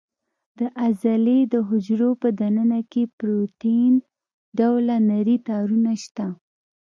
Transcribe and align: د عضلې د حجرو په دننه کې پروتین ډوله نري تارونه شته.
د 0.59 0.61
عضلې 0.83 1.39
د 1.53 1.55
حجرو 1.69 2.11
په 2.21 2.29
دننه 2.39 2.79
کې 2.91 3.03
پروتین 3.17 3.93
ډوله 4.57 4.95
نري 5.09 5.37
تارونه 5.47 5.91
شته. 6.03 6.27